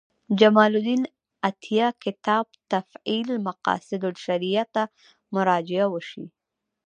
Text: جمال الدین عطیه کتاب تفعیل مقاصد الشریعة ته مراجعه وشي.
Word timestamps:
جمال 0.39 0.73
الدین 0.77 1.03
عطیه 1.49 1.87
کتاب 2.03 2.45
تفعیل 2.73 3.29
مقاصد 3.47 4.01
الشریعة 4.13 4.65
ته 4.73 4.83
مراجعه 5.35 5.85
وشي. 5.93 6.25